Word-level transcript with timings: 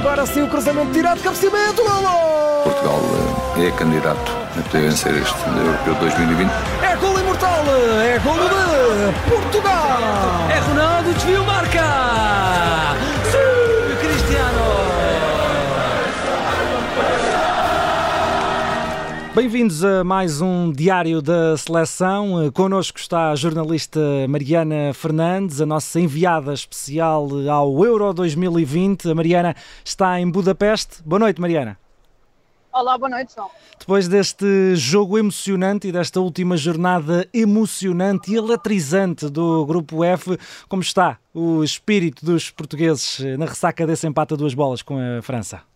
Agora 0.00 0.24
sim 0.24 0.40
o 0.40 0.48
cruzamento 0.48 0.92
tirado, 0.92 1.20
cabeceamento, 1.20 1.84
golo! 1.84 2.62
Portugal 2.64 3.00
eh, 3.58 3.66
é 3.66 3.70
candidato 3.72 4.32
a 4.58 4.62
poder 4.62 4.88
vencer 4.88 5.14
este 5.14 5.34
Europeu 5.46 5.94
2020. 5.96 6.50
É 6.82 6.96
golo 6.96 7.20
imortal, 7.20 7.62
é 8.02 8.18
golo 8.20 8.48
de 8.48 9.30
Portugal! 9.30 9.98
É 10.48 10.58
Ronaldo, 10.58 11.12
desvio, 11.12 11.44
marca! 11.44 11.84
Bem-vindos 19.32 19.84
a 19.84 20.02
mais 20.02 20.40
um 20.40 20.72
Diário 20.72 21.22
da 21.22 21.56
Seleção. 21.56 22.50
Connosco 22.52 22.98
está 22.98 23.30
a 23.30 23.36
jornalista 23.36 24.00
Mariana 24.28 24.92
Fernandes, 24.92 25.60
a 25.60 25.66
nossa 25.66 26.00
enviada 26.00 26.52
especial 26.52 27.28
ao 27.48 27.84
Euro 27.84 28.12
2020. 28.12 29.08
A 29.08 29.14
Mariana 29.14 29.54
está 29.84 30.20
em 30.20 30.28
Budapeste. 30.28 31.00
Boa 31.04 31.20
noite, 31.20 31.40
Mariana. 31.40 31.78
Olá, 32.72 32.98
boa 32.98 33.08
noite, 33.08 33.32
João. 33.34 33.48
Depois 33.78 34.08
deste 34.08 34.74
jogo 34.74 35.16
emocionante 35.16 35.86
e 35.86 35.92
desta 35.92 36.20
última 36.20 36.56
jornada 36.56 37.28
emocionante 37.32 38.32
e 38.32 38.36
eletrizante 38.36 39.28
do 39.28 39.64
Grupo 39.64 40.02
F, 40.02 40.36
como 40.68 40.82
está 40.82 41.18
o 41.32 41.62
espírito 41.62 42.26
dos 42.26 42.50
portugueses 42.50 43.20
na 43.38 43.46
ressaca 43.46 43.86
desse 43.86 44.08
empate 44.08 44.34
a 44.34 44.36
duas 44.36 44.54
bolas 44.54 44.82
com 44.82 44.98
a 44.98 45.22
França? 45.22 45.69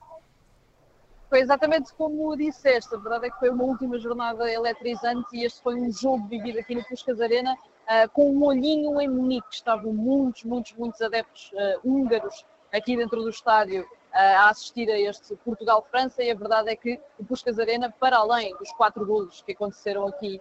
Foi 1.34 1.40
exatamente 1.40 1.92
como 1.94 2.36
disseste, 2.36 2.94
a 2.94 2.96
verdade 2.96 3.26
é 3.26 3.28
que 3.28 3.40
foi 3.40 3.50
uma 3.50 3.64
última 3.64 3.98
jornada 3.98 4.48
eletrizante 4.48 5.36
e 5.36 5.44
este 5.44 5.60
foi 5.60 5.74
um 5.74 5.90
jogo 5.90 6.28
vivido 6.28 6.60
aqui 6.60 6.76
no 6.76 6.84
Puskas 6.84 7.20
Arena 7.20 7.54
uh, 7.54 8.08
com 8.12 8.30
um 8.30 8.44
olhinho 8.44 9.00
em 9.00 9.08
Munique. 9.08 9.48
Estavam 9.50 9.92
muitos, 9.92 10.44
muitos, 10.44 10.72
muitos 10.74 11.02
adeptos 11.02 11.50
uh, 11.50 11.80
húngaros 11.82 12.46
aqui 12.72 12.96
dentro 12.96 13.20
do 13.20 13.28
estádio 13.28 13.82
uh, 13.82 13.86
a 14.12 14.50
assistir 14.50 14.88
a 14.88 14.96
este 14.96 15.34
Portugal-França 15.44 16.22
e 16.22 16.30
a 16.30 16.36
verdade 16.36 16.70
é 16.70 16.76
que 16.76 17.00
o 17.18 17.24
Puskas 17.24 17.58
Arena, 17.58 17.92
para 17.98 18.19
além 18.19 18.56
dos 18.56 18.70
quatro 18.70 19.04
golos 19.04 19.42
que 19.42 19.50
aconteceram 19.50 20.06
aqui 20.06 20.41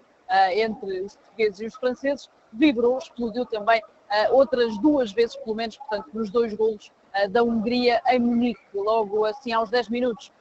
entre 0.52 1.02
os 1.02 1.16
portugueses 1.16 1.60
e 1.60 1.66
os 1.66 1.76
franceses, 1.76 2.30
vibrou, 2.52 3.00
explodiu 3.00 3.48
também 3.48 3.82
outras 4.30 4.78
duas 4.78 5.12
vezes, 5.12 5.36
pelo 5.38 5.56
menos, 5.56 5.76
portanto, 5.78 6.08
nos 6.14 6.30
dois 6.30 6.54
golos 6.54 6.92
da 7.30 7.44
Hungria 7.44 8.00
em 8.08 8.20
Munique, 8.20 8.62
logo 8.74 9.26
assim 9.26 9.52
aos 9.52 9.70
10 9.70 9.90
minutos 9.90 10.32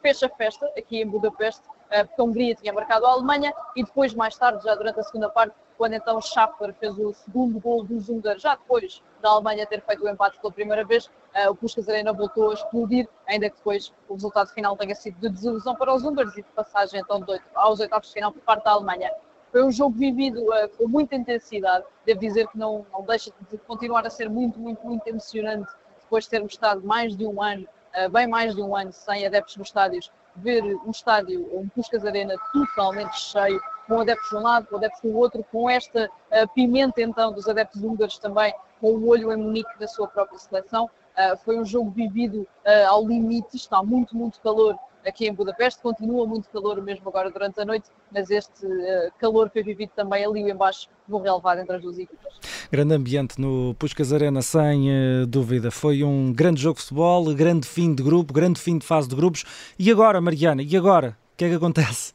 fez 0.00 0.22
a 0.22 0.28
festa 0.28 0.66
aqui 0.76 1.00
em 1.02 1.06
Budapeste, 1.06 1.62
uh, 1.68 2.06
porque 2.06 2.20
a 2.20 2.24
Hungria 2.24 2.54
tinha 2.54 2.72
marcado 2.72 3.06
a 3.06 3.10
Alemanha 3.10 3.52
e 3.76 3.82
depois, 3.82 4.14
mais 4.14 4.36
tarde, 4.36 4.64
já 4.64 4.74
durante 4.74 5.00
a 5.00 5.02
segunda 5.02 5.28
parte, 5.28 5.54
quando 5.76 5.94
então 5.94 6.20
Schaffer 6.20 6.74
fez 6.74 6.98
o 6.98 7.14
segundo 7.14 7.58
gol 7.58 7.82
dos 7.82 8.08
húngaros, 8.08 8.42
já 8.42 8.54
depois 8.54 9.02
da 9.22 9.30
Alemanha 9.30 9.66
ter 9.66 9.80
feito 9.80 10.04
o 10.04 10.08
empate 10.08 10.38
pela 10.38 10.52
primeira 10.52 10.84
vez, 10.84 11.06
uh, 11.06 11.50
o 11.50 11.54
Puskas 11.54 11.88
Arena 11.88 12.12
voltou 12.12 12.50
a 12.50 12.54
explodir, 12.54 13.08
ainda 13.26 13.48
que 13.48 13.56
depois 13.56 13.92
o 14.08 14.14
resultado 14.14 14.50
final 14.50 14.76
tenha 14.76 14.94
sido 14.94 15.18
de 15.20 15.28
desilusão 15.30 15.74
para 15.74 15.94
os 15.94 16.04
húngaros 16.04 16.36
e 16.36 16.42
de 16.42 16.48
passagem 16.50 17.00
então 17.00 17.20
de, 17.20 17.40
aos 17.54 17.80
oitavos 17.80 18.08
de 18.08 18.14
final 18.14 18.32
por 18.32 18.42
parte 18.42 18.64
da 18.64 18.72
Alemanha. 18.72 19.10
Foi 19.50 19.64
um 19.64 19.70
jogo 19.70 19.96
vivido 19.96 20.42
uh, 20.42 20.68
com 20.76 20.86
muita 20.86 21.16
intensidade, 21.16 21.84
devo 22.04 22.20
dizer 22.20 22.46
que 22.48 22.58
não, 22.58 22.86
não 22.92 23.02
deixa 23.02 23.32
de 23.50 23.58
continuar 23.58 24.06
a 24.06 24.10
ser 24.10 24.28
muito, 24.28 24.58
muito, 24.60 24.86
muito 24.86 25.06
emocionante 25.06 25.70
depois 26.02 26.24
de 26.24 26.30
termos 26.30 26.52
estado 26.52 26.82
mais 26.86 27.16
de 27.16 27.26
um 27.26 27.40
ano 27.42 27.66
bem 28.12 28.26
mais 28.26 28.54
de 28.54 28.62
um 28.62 28.76
ano 28.76 28.92
sem 28.92 29.26
adeptos 29.26 29.56
nos 29.56 29.68
estádios, 29.68 30.10
ver 30.36 30.62
um 30.62 30.90
estádio, 30.90 31.48
um 31.52 31.68
Puskas 31.68 32.04
Arena 32.04 32.34
totalmente 32.52 33.18
cheio, 33.20 33.60
com 33.86 34.00
adeptos 34.00 34.28
de 34.28 34.36
um 34.36 34.40
lado, 34.42 34.66
com 34.66 34.76
adeptos 34.76 35.00
do 35.02 35.16
outro, 35.16 35.44
com 35.50 35.68
esta 35.68 36.06
uh, 36.06 36.54
pimenta 36.54 37.02
então 37.02 37.32
dos 37.32 37.48
adeptos 37.48 37.82
húngaros 37.82 38.18
também, 38.18 38.54
com 38.80 38.92
o 38.92 39.08
olho 39.08 39.32
em 39.32 39.36
Munique 39.36 39.78
da 39.78 39.88
sua 39.88 40.06
própria 40.06 40.38
seleção. 40.38 40.84
Uh, 40.84 41.36
foi 41.44 41.58
um 41.58 41.64
jogo 41.64 41.90
vivido 41.90 42.46
ao 42.88 43.06
limite, 43.06 43.56
está 43.56 43.82
muito, 43.82 44.16
muito 44.16 44.40
calor 44.40 44.78
aqui 45.06 45.26
em 45.26 45.32
Budapeste, 45.32 45.80
continua 45.82 46.26
muito 46.26 46.48
calor 46.50 46.80
mesmo 46.82 47.08
agora 47.08 47.30
durante 47.30 47.60
a 47.60 47.64
noite, 47.64 47.88
mas 48.12 48.30
este 48.30 48.66
uh, 48.66 49.12
calor 49.18 49.50
foi 49.50 49.62
vivido 49.62 49.90
também 49.94 50.24
ali 50.24 50.50
embaixo 50.50 50.88
no 51.08 51.18
relevado 51.18 51.60
entre 51.60 51.76
as 51.76 51.82
duas 51.82 51.98
equipas. 51.98 52.32
Grande 52.70 52.94
ambiente 52.94 53.40
no 53.40 53.74
Puskas 53.74 54.12
Arena, 54.12 54.42
sem 54.42 54.88
uh, 54.88 55.26
dúvida. 55.26 55.70
Foi 55.70 56.04
um 56.04 56.32
grande 56.32 56.60
jogo 56.60 56.76
de 56.76 56.82
futebol, 56.82 57.34
grande 57.34 57.66
fim 57.66 57.94
de 57.94 58.02
grupo, 58.02 58.32
grande 58.32 58.60
fim 58.60 58.78
de 58.78 58.86
fase 58.86 59.08
de 59.08 59.16
grupos. 59.16 59.44
E 59.78 59.90
agora, 59.90 60.20
Mariana, 60.20 60.62
e 60.62 60.76
agora? 60.76 61.16
O 61.32 61.36
que 61.36 61.44
é 61.44 61.48
que 61.48 61.54
acontece? 61.54 62.14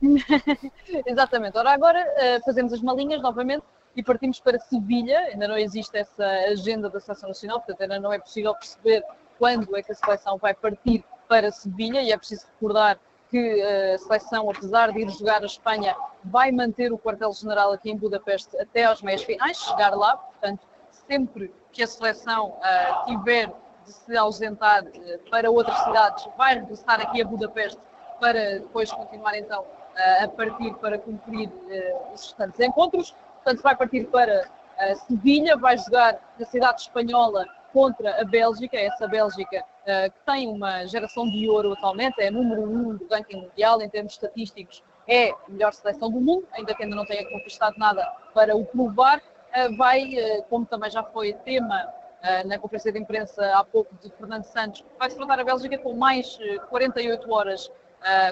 Exatamente. 1.06 1.56
Ora, 1.58 1.72
agora 1.72 2.00
uh, 2.00 2.44
fazemos 2.44 2.72
as 2.72 2.80
malinhas 2.80 3.20
novamente 3.20 3.64
e 3.94 4.02
partimos 4.02 4.40
para 4.40 4.58
Sevilha. 4.58 5.18
Ainda 5.32 5.48
não 5.48 5.58
existe 5.58 5.96
essa 5.96 6.24
agenda 6.50 6.88
da 6.88 7.00
Seleção 7.00 7.28
Nacional, 7.28 7.58
portanto 7.58 7.82
ainda 7.82 8.00
não 8.00 8.12
é 8.12 8.18
possível 8.18 8.54
perceber 8.54 9.02
quando 9.38 9.76
é 9.76 9.82
que 9.82 9.92
a 9.92 9.94
seleção 9.94 10.36
vai 10.36 10.52
partir 10.52 11.04
para 11.28 11.50
Sevilha 11.52 12.02
e 12.02 12.10
é 12.10 12.16
preciso 12.16 12.46
recordar 12.54 12.98
que 13.30 13.62
a 13.62 13.98
seleção, 13.98 14.50
apesar 14.50 14.90
de 14.90 15.00
ir 15.00 15.10
jogar 15.10 15.42
a 15.42 15.46
Espanha, 15.46 15.94
vai 16.24 16.50
manter 16.50 16.92
o 16.92 16.98
quartel-general 16.98 17.72
aqui 17.72 17.90
em 17.90 17.96
Budapeste 17.96 18.58
até 18.58 18.84
às 18.84 19.02
meias 19.02 19.22
finais, 19.22 19.58
chegar 19.58 19.94
lá, 19.94 20.16
portanto, 20.16 20.66
sempre 21.06 21.52
que 21.72 21.82
a 21.82 21.86
seleção 21.86 22.56
uh, 22.58 23.06
tiver 23.06 23.52
de 23.84 23.92
se 23.92 24.16
ausentar 24.16 24.84
uh, 24.84 25.30
para 25.30 25.50
outras 25.50 25.78
cidades, 25.80 26.28
vai 26.36 26.54
regressar 26.54 27.00
aqui 27.00 27.22
a 27.22 27.24
Budapeste 27.24 27.80
para 28.18 28.58
depois 28.60 28.90
continuar 28.90 29.36
então 29.36 29.62
uh, 29.62 30.24
a 30.24 30.28
partir 30.28 30.74
para 30.74 30.98
cumprir 30.98 31.50
os 32.12 32.24
restantes 32.24 32.60
encontros. 32.60 33.14
Portanto, 33.36 33.62
vai 33.62 33.76
partir 33.76 34.04
para 34.06 34.48
Sevilha, 35.06 35.56
vai 35.56 35.76
jogar 35.76 36.18
na 36.38 36.46
cidade 36.46 36.82
espanhola 36.82 37.46
contra 37.72 38.20
a 38.20 38.24
Bélgica, 38.24 38.76
essa 38.78 39.06
Bélgica 39.06 39.64
uh, 39.88 40.12
que 40.12 40.18
tem 40.26 40.48
uma 40.48 40.86
geração 40.86 41.28
de 41.28 41.48
ouro 41.48 41.72
atualmente, 41.72 42.20
é 42.20 42.30
número 42.30 42.62
um 42.62 42.96
do 42.96 43.06
ranking 43.08 43.40
mundial 43.40 43.80
em 43.80 43.88
termos 43.88 44.12
estatísticos, 44.12 44.82
é 45.06 45.30
a 45.30 45.36
melhor 45.48 45.72
seleção 45.72 46.10
do 46.10 46.20
mundo, 46.20 46.46
ainda 46.52 46.74
que 46.74 46.82
ainda 46.82 46.94
não 46.94 47.06
tenha 47.06 47.26
conquistado 47.28 47.76
nada 47.78 48.04
para 48.34 48.54
o 48.54 48.64
provar, 48.64 49.18
uh, 49.18 49.76
vai, 49.76 50.14
uh, 50.14 50.44
como 50.50 50.66
também 50.66 50.90
já 50.90 51.02
foi 51.02 51.32
tema 51.32 51.94
na 52.46 52.58
conferência 52.58 52.90
de 52.90 52.98
imprensa 52.98 53.46
há 53.54 53.62
pouco 53.62 53.94
de 54.02 54.10
Fernando 54.10 54.42
Santos, 54.42 54.84
vai 54.98 55.08
se 55.08 55.14
enfrentar 55.14 55.38
a 55.38 55.44
Bélgica 55.44 55.78
com 55.78 55.94
mais 55.94 56.36
48 56.68 57.32
horas 57.32 57.70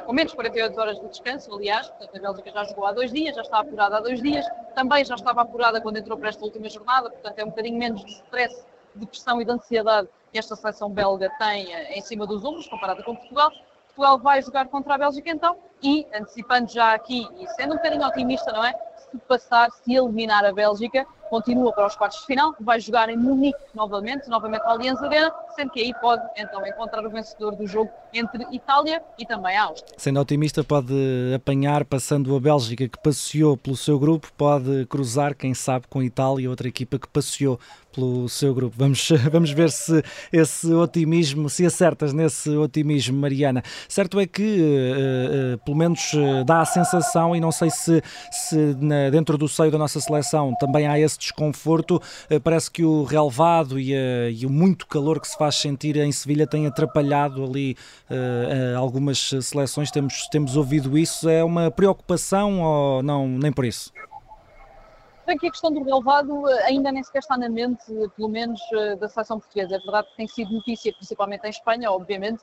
com 0.05 0.13
menos 0.13 0.35
48 0.35 0.81
horas 0.81 1.01
de 1.01 1.07
descanso, 1.07 1.55
aliás, 1.55 1.89
portanto 1.91 2.17
a 2.17 2.19
Bélgica 2.19 2.51
já 2.51 2.65
jogou 2.65 2.85
há 2.85 2.91
dois 2.91 3.13
dias, 3.13 3.37
já 3.37 3.43
está 3.43 3.61
apurada 3.61 3.99
há 3.99 4.01
dois 4.01 4.21
dias, 4.21 4.45
também 4.75 5.05
já 5.05 5.15
estava 5.15 5.43
apurada 5.43 5.81
quando 5.81 5.99
entrou 5.99 6.19
para 6.19 6.31
esta 6.31 6.45
última 6.45 6.69
jornada, 6.69 7.11
portanto 7.11 7.39
é 7.39 7.45
um 7.45 7.51
bocadinho 7.51 7.79
menos 7.79 8.05
de 8.05 8.11
stress 8.11 8.67
de 8.97 9.07
pressão 9.07 9.41
e 9.41 9.45
de 9.45 9.51
ansiedade 9.51 10.09
que 10.33 10.39
esta 10.39 10.57
seleção 10.57 10.91
belga 10.91 11.31
tem 11.39 11.73
eh, 11.73 11.99
em 11.99 12.01
cima 12.03 12.27
dos 12.27 12.45
ombros, 12.45 12.67
comparada 12.69 13.03
com 13.03 13.15
Portugal. 13.15 13.51
Portugal 13.87 14.19
vai 14.19 14.43
jogar 14.43 14.69
contra 14.69 14.95
a 14.95 14.99
Bélgica 14.99 15.31
então, 15.31 15.57
e 15.83 16.07
antecipando 16.15 16.71
já 16.73 16.95
aqui, 16.95 17.29
e 17.39 17.47
sendo 17.49 17.75
um 17.75 17.77
bocadinho 17.77 18.07
otimista, 18.07 18.53
não 18.53 18.65
é? 18.65 18.75
Se 19.11 19.19
passar, 19.19 19.71
se 19.71 19.95
eliminar 19.95 20.45
a 20.45 20.53
Bélgica, 20.53 21.07
continua 21.29 21.73
para 21.73 21.87
os 21.87 21.97
quartos 21.97 22.21
de 22.21 22.27
final, 22.27 22.55
vai 22.61 22.81
jogar 22.81 23.09
em 23.09 23.17
Munique 23.17 23.59
novamente, 23.75 24.29
novamente 24.29 24.63
a 24.63 24.71
Allianz 24.71 25.03
Arena, 25.03 25.33
sendo 25.55 25.71
que 25.71 25.81
aí 25.81 25.93
pode 26.01 26.23
então 26.37 26.67
encontrar 26.67 27.05
o 27.05 27.11
vencedor 27.11 27.55
do 27.57 27.67
jogo 27.67 27.91
entre 28.13 28.47
Itália 28.53 29.03
e 29.19 29.27
também 29.27 29.57
Áustria. 29.57 29.95
Sendo 29.97 30.21
otimista, 30.21 30.65
pode 30.65 30.95
apanhar, 31.35 31.85
passando 31.85 32.35
a 32.35 32.41
Bélgica 32.41 32.89
que 32.89 32.99
passeou 32.99 33.57
pelo 33.57 33.77
seu 33.77 33.99
grupo, 33.99 34.33
pode 34.37 34.87
cruzar, 34.87 35.35
quem 35.35 35.55
sabe, 35.55 35.87
com 35.89 36.01
a 36.01 36.05
Itália, 36.05 36.49
outra 36.49 36.69
equipa 36.69 36.99
que 36.99 37.09
passeou 37.09 37.59
pelo 37.93 38.29
seu 38.29 38.55
grupo. 38.55 38.77
Vamos, 38.79 39.09
vamos 39.33 39.51
ver 39.51 39.71
se 39.71 40.03
esse 40.33 40.73
otimismo, 40.73 41.49
se 41.49 41.65
acertas 41.65 42.13
nesse 42.13 42.51
otimismo, 42.51 43.19
Mariana. 43.19 43.63
Certo 43.89 44.21
é 44.21 44.27
que, 44.27 44.43
uh, 44.43 45.55
uh, 45.55 45.59
pelo 45.67 45.77
menos, 45.77 46.13
uh, 46.13 46.45
dá 46.45 46.61
a 46.61 46.65
sensação, 46.65 47.35
e 47.35 47.41
não 47.41 47.51
sei 47.51 47.69
se, 47.71 48.01
se 48.31 48.75
dentro 49.11 49.37
do 49.37 49.49
seio 49.49 49.73
da 49.73 49.77
nossa 49.77 50.01
seleção 50.01 50.55
também 50.61 50.87
há 50.87 50.97
esse 50.97 51.19
desconforto. 51.19 52.01
Eh, 52.31 52.39
parece 52.39 52.71
que 52.71 52.85
o 52.85 53.03
relevado 53.03 53.79
e, 53.79 53.93
a, 53.93 54.31
e, 54.31 54.47
o 54.47 54.51
muito 54.51 54.87
calor 54.87 55.21
que 55.21 55.27
se 55.27 55.37
faz 55.37 55.57
sentir 55.57 55.97
em 55.97 56.13
Sevilha 56.13 56.47
tem 56.47 56.67
atrapalhado 56.67 57.45
ali 57.45 57.77
algumas 58.79 59.31
seleções. 59.43 59.91
Temos, 59.91 60.29
temos 60.29 60.57
ouvido 60.57 60.97
isso. 60.97 61.29
É 61.29 61.43
uma 61.43 61.71
preocupação 61.71 62.63
ou 62.63 63.03
não, 63.03 63.27
nem 63.27 63.53
por 63.53 63.65
isso? 63.65 63.93
Bem, 65.27 65.37
que 65.37 65.49
a 65.49 65.51
questão 65.51 65.73
do 65.73 65.83
relevado 65.83 66.47
ainda 66.65 66.93
nem 66.93 67.03
sequer 67.03 67.19
está 67.19 67.37
na 67.37 67.49
mente, 67.49 67.83
pelo 68.17 68.29
menos, 68.29 68.61
da 69.01 69.09
seleção 69.09 69.41
portuguesa. 69.41 69.75
É 69.75 69.79
verdade 69.79 70.09
que 70.11 70.17
tem 70.17 70.29
sido 70.29 70.53
notícia, 70.53 70.93
principalmente 70.93 71.45
em 71.45 71.51
Espanha, 71.51 71.91
obviamente, 71.91 72.43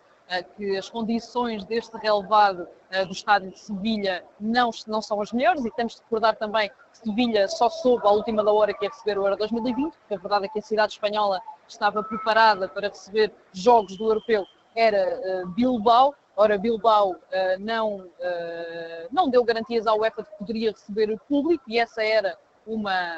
que 0.56 0.78
as 0.78 0.90
condições 0.90 1.64
deste 1.66 1.96
relevado 1.98 2.68
do 3.08 3.12
estádio 3.12 3.52
de 3.52 3.60
Sevilha 3.60 4.24
não, 4.40 4.70
não 4.88 5.02
são 5.02 5.22
as 5.22 5.32
melhores 5.32 5.64
e 5.66 5.72
temos 5.72 5.96
de 5.96 6.02
recordar 6.02 6.36
também 6.36 6.70
que 6.70 6.98
Sevilha 7.00 7.48
só 7.48 7.70
soube 7.70 8.08
à 8.08 8.12
última 8.12 8.44
da 8.44 8.52
hora 8.52 8.74
que 8.74 8.86
ia 8.86 8.90
receber 8.90 9.18
o 9.18 9.26
Euro 9.26 9.38
2020, 9.38 9.94
porque 9.94 10.14
a 10.16 10.18
verdade 10.18 10.46
é 10.46 10.50
que 10.50 10.60
a 10.60 10.62
cidade 10.62 10.94
espanhola 10.94 11.40
estava 11.68 12.04
preparada 12.04 12.68
para 12.68 12.90
receber 12.90 13.32
jogos 13.52 13.98
do 13.98 14.06
Europeu, 14.06 14.46
era 14.76 15.44
Bilbao, 15.56 16.16
Ora, 16.36 16.58
Bilbao 16.58 17.12
uh, 17.12 17.18
não, 17.60 17.98
uh, 17.98 19.08
não 19.12 19.30
deu 19.30 19.44
garantias 19.44 19.86
à 19.86 19.94
UEFA 19.94 20.24
de 20.24 20.30
que 20.30 20.38
poderia 20.38 20.72
receber 20.72 21.20
público 21.30 21.64
e 21.68 21.78
essa 21.78 22.04
era 22.04 22.36
uma, 22.66 23.18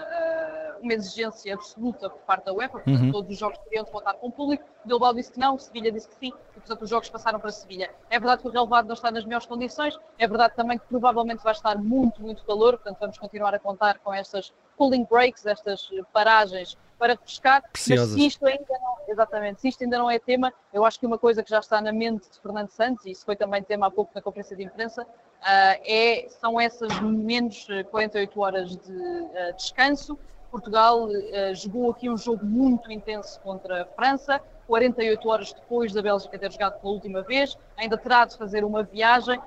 uma 0.81 0.93
exigência 0.93 1.53
absoluta 1.53 2.09
por 2.09 2.19
parte 2.21 2.45
da 2.45 2.53
UEFA, 2.53 2.79
portanto, 2.79 3.01
uhum. 3.01 3.11
todos 3.11 3.31
os 3.31 3.37
jogos 3.37 3.57
teriam 3.59 3.83
de 3.83 3.91
contar 3.91 4.13
com 4.15 4.27
o 4.27 4.31
público. 4.31 4.63
Bilbao 4.85 5.13
disse 5.13 5.31
que 5.31 5.39
não, 5.39 5.57
Sevilha 5.57 5.91
disse 5.91 6.07
que 6.07 6.15
sim, 6.15 6.31
e 6.55 6.59
portanto 6.59 6.81
os 6.81 6.89
jogos 6.89 7.09
passaram 7.09 7.39
para 7.39 7.51
Sevilha. 7.51 7.91
É 8.09 8.19
verdade 8.19 8.41
que 8.41 8.47
o 8.47 8.51
relevado 8.51 8.87
não 8.87 8.93
está 8.93 9.11
nas 9.11 9.25
melhores 9.25 9.45
condições, 9.45 9.97
é 10.17 10.27
verdade 10.27 10.55
também 10.55 10.77
que 10.77 10.85
provavelmente 10.85 11.43
vai 11.43 11.53
estar 11.53 11.77
muito, 11.77 12.21
muito 12.21 12.43
calor, 12.45 12.73
portanto 12.73 12.99
vamos 12.99 13.17
continuar 13.17 13.53
a 13.53 13.59
contar 13.59 13.99
com 13.99 14.13
estas 14.13 14.53
cooling 14.77 15.05
breaks, 15.09 15.45
estas 15.45 15.89
paragens 16.13 16.77
para 16.97 17.13
refrescar, 17.13 17.61
Preciosas. 17.71 18.11
mas 18.11 18.21
se 18.21 18.27
isto 18.27 18.45
ainda 18.45 18.79
não, 18.79 18.97
exatamente, 19.07 19.61
se 19.61 19.67
isto 19.67 19.83
ainda 19.83 19.97
não 19.97 20.09
é 20.09 20.17
tema, 20.17 20.53
eu 20.73 20.85
acho 20.85 20.99
que 20.99 21.05
uma 21.05 21.17
coisa 21.17 21.43
que 21.43 21.49
já 21.49 21.59
está 21.59 21.81
na 21.81 21.91
mente 21.91 22.29
de 22.29 22.39
Fernando 22.39 22.69
Santos, 22.69 23.05
e 23.05 23.11
isso 23.11 23.25
foi 23.25 23.35
também 23.35 23.61
tema 23.63 23.87
há 23.87 23.91
pouco 23.91 24.11
na 24.15 24.21
conferência 24.21 24.55
de 24.55 24.63
imprensa, 24.63 25.03
uh, 25.03 25.07
é, 25.45 26.27
são 26.29 26.59
essas 26.59 26.99
menos 27.01 27.67
48 27.91 28.39
horas 28.39 28.77
de 28.77 28.93
uh, 28.93 29.53
descanso. 29.55 30.17
Portugal 30.55 31.07
uh, 31.07 31.11
jogou 31.53 31.91
aqui 31.91 32.09
um 32.09 32.17
jogo 32.17 32.45
muito 32.45 32.89
intenso 32.89 33.39
contra 33.41 33.81
a 33.81 33.85
França, 33.85 34.39
48 34.67 35.29
horas 35.29 35.53
depois 35.53 35.91
da 35.91 36.01
Bélgica 36.01 36.39
ter 36.39 36.49
jogado 36.49 36.79
pela 36.79 36.93
última 36.93 37.21
vez, 37.23 37.57
ainda 37.75 37.97
terá 37.97 38.23
de 38.25 38.37
fazer 38.37 38.63
uma 38.63 38.81
viagem, 38.83 39.39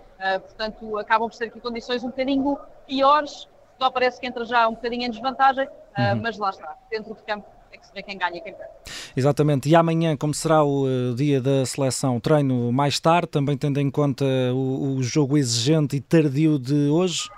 portanto 0.43 0.97
acabam 0.99 1.29
por 1.29 1.35
ser 1.35 1.47
aqui 1.47 1.59
condições 1.61 2.05
um 2.05 2.09
bocadinho 2.09 2.57
piores, 2.87 3.49
só 3.81 3.91
parece 3.91 4.21
que 4.21 4.27
entra 4.27 4.45
já 4.45 4.69
um 4.69 4.75
bocadinho 4.75 5.05
em 5.05 5.11
desvantagem, 5.11 5.67
uhum. 5.67 6.23
mas 6.23 6.39
lá 6.39 6.51
está, 6.51 6.77
dentro 6.89 7.15
de 7.15 7.23
campo 7.23 7.49
é 7.73 7.79
que 7.79 7.87
se 7.87 7.93
vê 7.93 8.03
quem 8.03 8.17
ganha 8.17 8.37
e 8.37 8.41
quem 8.41 8.55
perde. 8.55 8.73
Exatamente, 9.17 9.69
e 9.69 9.75
amanhã, 9.75 10.17
como 10.17 10.33
será 10.35 10.63
o 10.63 10.85
uh, 10.85 11.15
dia 11.15 11.41
da 11.41 11.65
seleção, 11.67 12.21
treino 12.21 12.71
mais 12.71 13.01
tarde, 13.01 13.29
também 13.29 13.57
tendo 13.57 13.81
em 13.81 13.91
conta 13.91 14.25
o, 14.53 14.97
o 14.97 15.03
jogo 15.03 15.37
exigente 15.37 15.97
e 15.97 16.01
tardio 16.01 16.59
de 16.59 16.89
hoje? 16.89 17.29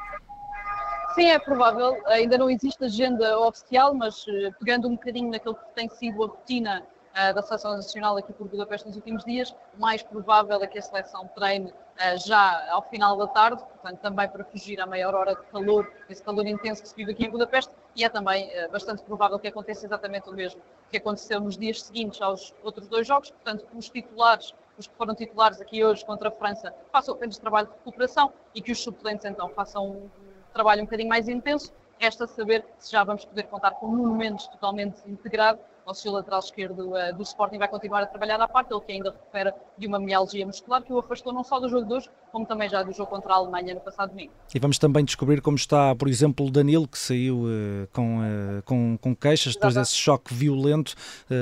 Sim, 1.20 1.26
é 1.26 1.38
provável. 1.38 2.00
Ainda 2.06 2.38
não 2.38 2.49
existe 2.49 2.82
agenda 2.82 3.38
oficial, 3.40 3.93
mas 3.93 4.26
uh, 4.26 4.55
pegando 4.58 4.88
um 4.88 4.93
bocadinho 4.93 5.31
naquilo 5.31 5.55
que 5.55 5.75
tem 5.75 5.87
sido 5.87 6.25
a 6.25 6.28
rotina 6.28 6.82
uh, 6.82 7.34
da 7.34 7.43
seleção 7.43 7.72
nacional 7.72 8.17
aqui 8.17 8.32
por 8.32 8.49
Budapeste 8.49 8.88
nos 8.88 8.96
últimos 8.96 9.22
dias, 9.26 9.55
mais 9.78 10.02
provável 10.02 10.62
é 10.62 10.67
que 10.67 10.78
a 10.78 10.82
seleção 10.82 11.28
treine 11.34 11.69
uh, 11.69 12.26
já 12.26 12.72
ao 12.72 12.81
final 12.88 13.19
da 13.19 13.26
tarde, 13.26 13.62
portanto 13.62 13.99
também 13.99 14.26
para 14.31 14.43
fugir 14.44 14.81
à 14.81 14.87
maior 14.87 15.14
hora 15.14 15.34
de 15.34 15.43
calor, 15.52 15.93
esse 16.08 16.22
calor 16.22 16.46
intenso 16.46 16.81
que 16.81 16.88
se 16.88 16.96
vive 16.96 17.12
aqui 17.12 17.26
em 17.26 17.31
Budapeste, 17.31 17.70
e 17.94 18.02
é 18.02 18.08
também 18.08 18.49
uh, 18.49 18.73
bastante 18.73 19.02
provável 19.02 19.38
que 19.38 19.49
aconteça 19.49 19.84
exatamente 19.84 20.26
o 20.31 20.32
mesmo 20.32 20.62
que 20.90 20.96
aconteceu 20.96 21.38
nos 21.38 21.58
dias 21.58 21.82
seguintes 21.82 22.23
aos 22.23 22.55
outros 22.62 22.88
dois 22.88 23.06
jogos, 23.06 23.31
portanto 23.31 23.66
os 23.75 23.90
titulares 23.90 24.55
os 24.78 24.87
que 24.87 24.94
foram 24.94 25.14
titulares 25.14 25.61
aqui 25.61 25.84
hoje 25.84 26.02
contra 26.06 26.31
a 26.31 26.32
França 26.32 26.75
façam 26.90 27.14
apenas 27.14 27.37
trabalho 27.37 27.66
de 27.66 27.75
recuperação 27.75 28.32
e 28.55 28.62
que 28.62 28.73
os 28.73 28.82
suplentes 28.82 29.26
então 29.26 29.50
façam 29.50 30.11
trabalho 30.50 30.82
um 30.82 30.85
bocadinho 30.85 31.08
mais 31.08 31.29
intenso. 31.29 31.73
Resta 31.99 32.26
saber 32.26 32.64
se 32.79 32.91
já 32.93 33.05
vamos 33.05 33.25
poder 33.25 33.44
contar 33.44 33.73
com 33.73 33.87
um 33.87 34.17
totalmente 34.50 35.00
integrado 35.06 35.61
ao 35.87 35.94
seu 35.94 36.12
lateral 36.12 36.41
esquerdo 36.41 36.91
uh, 36.91 37.15
do 37.17 37.23
Sporting 37.23 37.59
vai 37.59 37.69
continuar 37.69 38.03
a 38.03 38.06
trabalhar 38.06 38.41
à 38.41 38.49
parte, 38.49 38.73
ele 38.73 38.81
que 38.81 38.93
ainda 38.93 39.11
recupera 39.11 39.55
de 39.77 39.87
uma 39.87 39.99
mialgia 39.99 40.47
muscular 40.47 40.82
que 40.82 40.93
o 40.93 40.99
afastou 40.99 41.32
não 41.32 41.43
só 41.43 41.59
do 41.59 41.69
jogo 41.69 41.87
de 41.87 41.94
hoje, 41.94 42.09
como 42.31 42.47
também 42.47 42.69
já 42.69 42.82
do 42.82 42.93
jogo 42.93 43.11
contra 43.11 43.32
a 43.32 43.37
Alemanha 43.37 43.75
no 43.75 43.81
passado 43.81 44.11
domingo. 44.11 44.32
E 44.55 44.59
vamos 44.59 44.79
também 44.79 45.05
descobrir 45.05 45.41
como 45.41 45.56
está, 45.56 45.94
por 45.94 46.09
exemplo, 46.09 46.47
o 46.47 46.50
Danilo, 46.50 46.87
que 46.87 46.99
saiu 46.99 47.44
uh, 47.44 47.88
com, 47.93 48.19
uh, 48.19 48.62
com, 48.65 48.99
com 49.00 49.15
queixas 49.15 49.55
depois 49.55 49.75
desse 49.75 49.94
choque 49.94 50.32
violento 50.32 50.94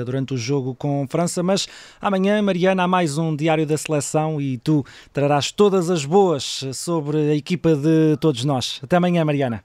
durante 0.05 0.33
o 0.33 0.37
jogo 0.37 0.75
com 0.75 1.07
França, 1.07 1.41
mas 1.41 1.67
amanhã, 2.01 2.41
Mariana, 2.41 2.83
há 2.83 2.87
mais 2.87 3.17
um 3.17 3.35
Diário 3.35 3.65
da 3.65 3.77
Seleção 3.77 4.39
e 4.39 4.57
tu 4.57 4.85
trarás 5.11 5.51
todas 5.51 5.89
as 5.89 6.05
boas 6.05 6.63
sobre 6.73 7.31
a 7.31 7.35
equipa 7.35 7.75
de 7.75 8.17
todos 8.17 8.43
nós. 8.45 8.79
Até 8.83 8.97
amanhã, 8.97 9.23
Mariana. 9.25 9.63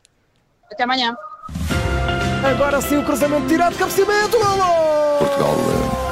Até 0.70 0.84
amanhã. 0.84 1.16
Agora 2.44 2.80
sim 2.82 2.98
o 2.98 3.02
cruzamento 3.02 3.46
direto, 3.46 3.76
cabeceamento, 3.78 4.36
Lolo! 4.36 5.18
Portugal 5.18 5.56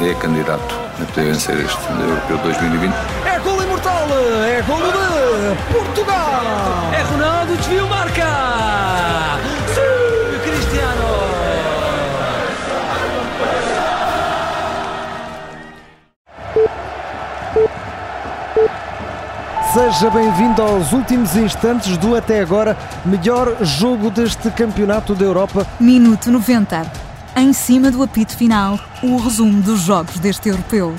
eh, 0.00 0.10
é 0.10 0.14
candidato 0.14 0.74
a 1.00 1.04
poder 1.04 1.26
vencer 1.26 1.60
este 1.60 1.78
Europeu 1.90 2.38
2020. 2.38 2.94
É 3.26 3.38
gol 3.38 3.62
imortal, 3.62 4.06
é 4.46 4.62
gol 4.62 4.78
de 4.78 5.72
Portugal! 5.72 6.42
É 6.98 7.04
Seja 19.72 20.10
bem-vindo 20.10 20.60
aos 20.60 20.92
últimos 20.92 21.34
instantes 21.34 21.96
do 21.96 22.14
até 22.14 22.40
agora 22.40 22.76
melhor 23.06 23.56
jogo 23.64 24.10
deste 24.10 24.50
Campeonato 24.50 25.14
da 25.14 25.24
Europa. 25.24 25.66
Minuto 25.80 26.30
90. 26.30 26.92
Em 27.36 27.54
cima 27.54 27.90
do 27.90 28.02
apito 28.02 28.36
final, 28.36 28.78
o 29.02 29.16
resumo 29.16 29.62
dos 29.62 29.80
jogos 29.80 30.18
deste 30.18 30.50
europeu. 30.50 30.94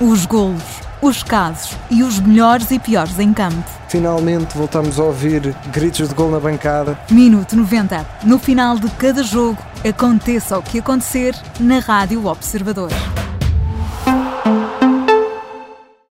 Os 0.00 0.24
golos, 0.24 0.62
os 1.00 1.24
casos 1.24 1.76
e 1.90 2.04
os 2.04 2.20
melhores 2.20 2.70
e 2.70 2.78
piores 2.78 3.18
em 3.18 3.32
campo. 3.32 3.68
Finalmente 3.88 4.56
voltamos 4.56 5.00
a 5.00 5.02
ouvir 5.02 5.52
gritos 5.72 6.08
de 6.08 6.14
gol 6.14 6.30
na 6.30 6.38
bancada. 6.38 6.96
Minuto 7.10 7.56
90. 7.56 8.06
No 8.22 8.38
final 8.38 8.78
de 8.78 8.88
cada 8.90 9.24
jogo, 9.24 9.58
aconteça 9.84 10.56
o 10.56 10.62
que 10.62 10.78
acontecer 10.78 11.34
na 11.58 11.80
Rádio 11.80 12.24
Observador. 12.24 12.90